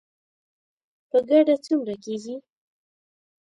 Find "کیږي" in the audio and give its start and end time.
2.03-2.35